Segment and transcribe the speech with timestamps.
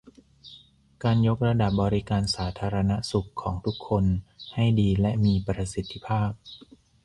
[1.03, 4.05] การยกระดับบริการสาธารณสุขของทุกคน
[4.53, 6.29] ให้ดีและมีประสิทธิภาพ